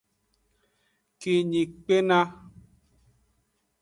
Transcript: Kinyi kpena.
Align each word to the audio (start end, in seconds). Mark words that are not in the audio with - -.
Kinyi 1.19 1.63
kpena. 1.83 2.19